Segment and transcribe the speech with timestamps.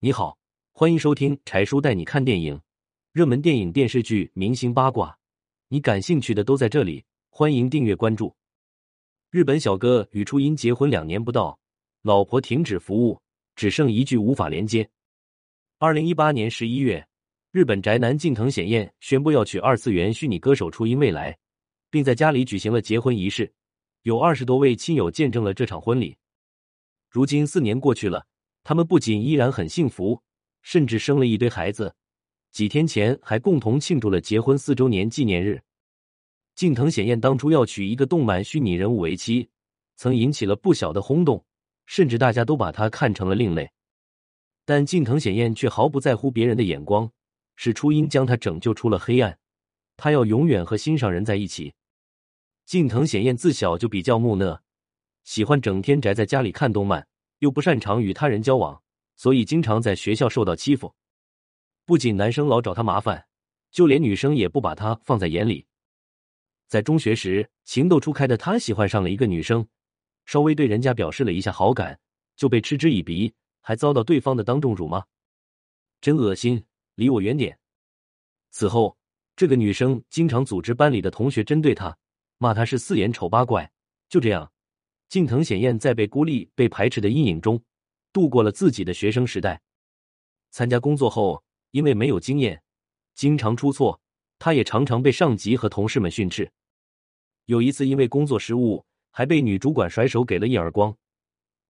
[0.00, 0.38] 你好，
[0.70, 2.60] 欢迎收听柴叔带你看电影，
[3.10, 5.18] 热门电影、电视剧、明星八卦，
[5.66, 7.04] 你感兴趣的都在这里。
[7.30, 8.32] 欢迎订阅关注。
[9.28, 11.58] 日本小哥与初音结婚两年不到，
[12.02, 13.20] 老婆停止服务，
[13.56, 14.88] 只剩一句无法连接。
[15.78, 17.04] 二零一八年十一月，
[17.50, 21.36] 日本宅男近藤显彦宣布要娶二次元虚拟歌手初音未来，
[21.90, 23.52] 并在家里举行了结婚仪式，
[24.02, 26.16] 有二十多位亲友见证了这场婚礼。
[27.10, 28.24] 如今四年过去了，
[28.68, 30.22] 他们不仅依然很幸福，
[30.60, 31.94] 甚至生了一堆孩子。
[32.50, 35.62] 几天前还共同庆祝了结婚四周年纪念日。
[36.54, 39.48] 近藤显彦当初要娶一个动漫虚拟人物为妻，
[39.96, 41.42] 曾引起了不小的轰动，
[41.86, 43.70] 甚至大家都把他看成了另类。
[44.66, 47.10] 但近藤显彦却毫不在乎别人的眼光，
[47.56, 49.38] 是初音将他拯救出了黑暗。
[49.96, 51.72] 他要永远和心上人在一起。
[52.66, 54.62] 近藤显彦自小就比较木讷。
[55.24, 58.82] 喜欢整天宅在家里看动漫，又不擅长与他人交往，
[59.16, 60.94] 所以经常在学校受到欺负。
[61.84, 63.26] 不仅男生老找他麻烦，
[63.70, 65.66] 就连女生也不把他放在眼里。
[66.66, 69.66] 在中学时，情窦初开的他喜欢上了一个女生，
[70.26, 71.98] 稍微对人家表示了一下好感，
[72.36, 75.02] 就被嗤之以鼻，还遭到对方的当众辱骂，
[76.00, 76.62] 真恶心！
[76.94, 77.58] 离我远点。
[78.50, 78.98] 此后，
[79.36, 81.96] 这个女生经常组织班里的同学针对他，
[82.38, 83.70] 骂他是四眼丑八怪。
[84.08, 84.50] 就这样。
[85.08, 87.62] 近藤显彦在被孤立、被排斥的阴影中
[88.12, 89.62] 度过了自己的学生时代。
[90.50, 92.62] 参加工作后，因为没有经验，
[93.14, 94.00] 经常出错，
[94.38, 96.50] 他也常常被上级和同事们训斥。
[97.46, 100.94] 有一次，因为工作失误，还被女主管甩手给了一耳光。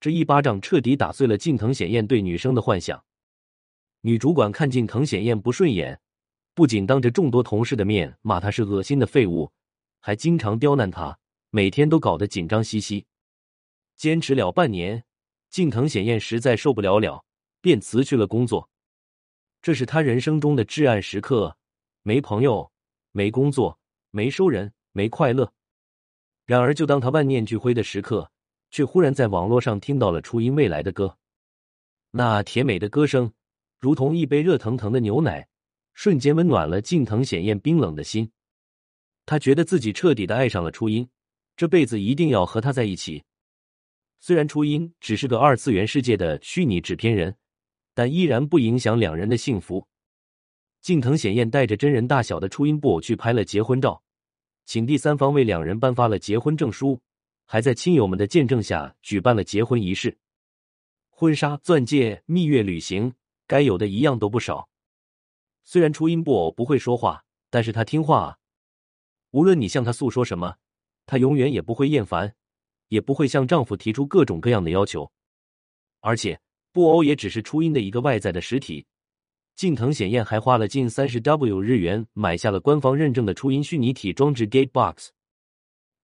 [0.00, 3.04] 这一巴掌彻底打碎了近藤显彦对女生的幻想。
[4.00, 6.00] 女主管看近藤显彦不顺眼，
[6.54, 9.52] 不仅当着众多同事的面骂他是恶心的废物，
[10.00, 11.18] 还经常刁难他，
[11.50, 13.04] 每天都搞得紧张兮兮。
[13.96, 15.04] 坚持了半年，
[15.48, 17.24] 近藤显彦实在受不了了，
[17.60, 18.68] 便辞去了工作。
[19.62, 21.56] 这是他人生中的至暗时刻，
[22.02, 22.70] 没朋友，
[23.12, 23.78] 没工作，
[24.10, 25.52] 没收人，没快乐。
[26.44, 28.30] 然而，就当他万念俱灰的时刻，
[28.70, 31.18] 却忽然在网络上听到了初音未来的歌。
[32.10, 33.32] 那甜美的歌声，
[33.78, 35.48] 如同一杯热腾腾的牛奶，
[35.94, 38.30] 瞬间温暖了近藤显彦冰冷的心。
[39.24, 41.08] 他觉得自己彻底的爱上了初音，
[41.56, 43.24] 这辈子一定要和她在一起。
[44.18, 47.36] 虽然初音只是个二次元世界的虚拟纸片人，
[47.94, 49.86] 但依然不影响两人的幸福。
[50.80, 54.02] 近藤显彦带着真人大小的初音布偶去拍了结婚照，
[54.64, 57.00] 请第三方为两人颁发了结婚证书，
[57.44, 60.16] 还在亲友们的见证下举办了结婚仪式。
[61.08, 63.14] 婚纱、钻戒、蜜月旅行，
[63.46, 64.68] 该有的一样都不少。
[65.64, 68.38] 虽然初音布偶不会说话，但是他听话啊。
[69.30, 70.56] 无论你向他诉说什么，
[71.06, 72.34] 他永远也不会厌烦。
[72.88, 75.10] 也不会向丈夫提出各种各样的要求，
[76.00, 76.38] 而且
[76.72, 78.86] 布欧也只是初音的一个外在的实体。
[79.54, 85.08] 近藤显彦还花了近三十 W 日元买下了官方认证的初音虚拟体装置 Gatebox，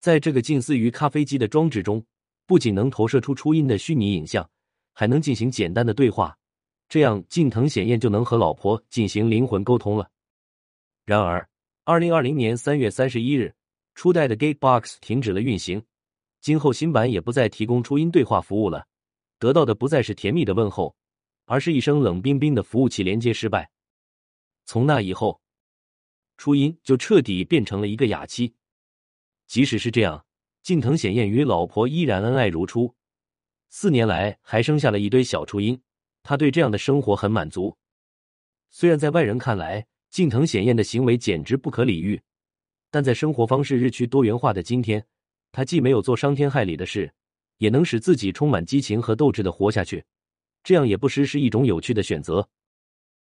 [0.00, 2.04] 在这个近似于咖啡机的装置中，
[2.46, 4.48] 不仅能投射出初音的虚拟影像，
[4.92, 6.38] 还能进行简单的对话，
[6.88, 10.08] 这样近藤显彦就能和老婆进行灵魂沟通了。
[11.04, 11.48] 然而，
[11.82, 13.52] 二零二零年三月三十一日，
[13.96, 15.82] 初代的 Gatebox 停止了运行。
[16.40, 18.86] 今后新版也不再提供初音对话服务了，
[19.38, 20.96] 得到的不再是甜蜜的问候，
[21.44, 23.70] 而是一声冷冰冰的服务器连接失败。
[24.64, 25.40] 从那以后，
[26.38, 28.54] 初音就彻底变成了一个哑妻。
[29.46, 30.24] 即使是这样，
[30.62, 32.94] 近藤显彦与老婆依然恩爱如初，
[33.68, 35.82] 四年来还生下了一堆小初音，
[36.22, 37.76] 他对这样的生活很满足。
[38.70, 42.22] 虽然在外人看来，近藤显彦的行为简直不可理喻，
[42.90, 45.06] 但在生活方式日趋多元化的今天。
[45.52, 47.12] 他既没有做伤天害理的事，
[47.58, 50.04] 也能使自己充满激情和斗志的活下去，
[50.62, 52.48] 这样也不失是一种有趣的选择。